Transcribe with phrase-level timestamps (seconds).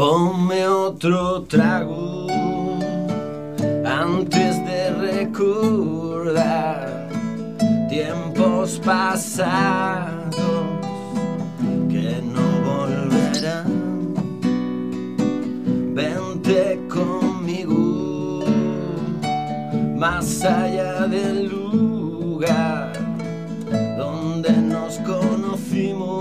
[0.00, 2.26] Ponme otro trago
[3.84, 6.40] antes de recordar
[7.90, 10.40] tiempos pasados
[11.90, 14.14] que no volverán.
[15.94, 18.42] Vente conmigo
[19.98, 22.94] más allá del lugar
[23.98, 26.19] donde nos conocimos.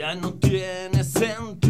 [0.00, 1.69] ya no tiene é, né, sentido.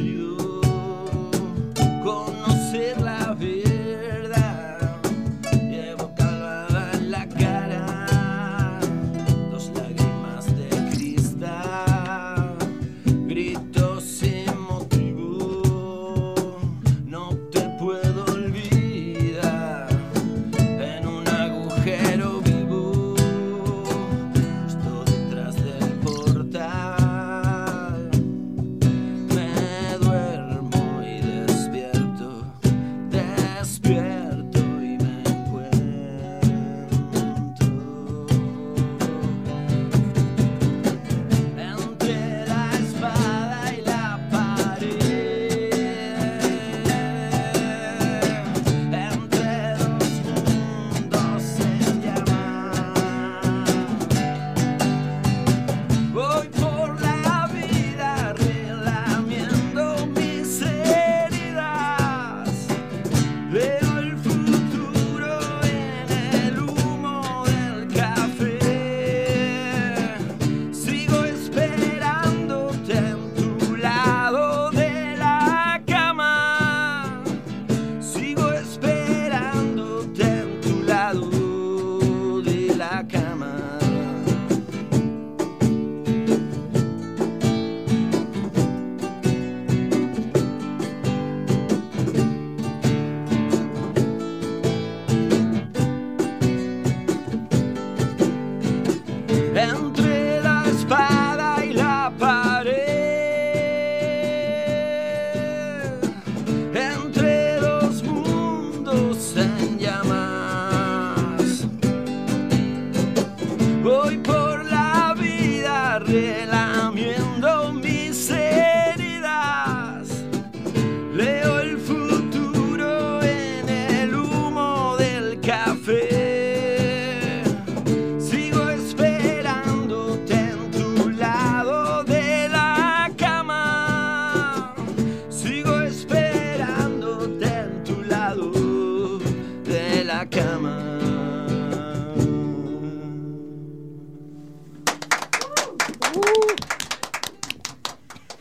[116.10, 116.49] Yeah.